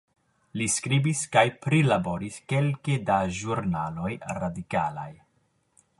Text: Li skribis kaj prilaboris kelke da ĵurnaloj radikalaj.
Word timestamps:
Li 0.59 0.65
skribis 0.75 1.19
kaj 1.35 1.43
prilaboris 1.65 2.39
kelke 2.53 2.97
da 3.11 3.21
ĵurnaloj 3.41 4.11
radikalaj. 4.41 5.11